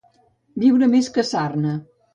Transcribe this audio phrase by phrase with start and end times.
[0.63, 1.81] Viure més que Sarna.